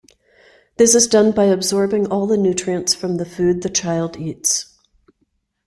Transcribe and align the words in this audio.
This 0.77 0.95
is 0.95 1.05
done 1.05 1.31
by 1.31 1.43
absorbing 1.45 2.07
all 2.07 2.25
the 2.25 2.35
nutrients 2.35 2.95
from 2.95 3.17
the 3.17 3.23
food 3.23 3.61
the 3.61 3.69
child 3.69 4.17
eats. 4.17 4.75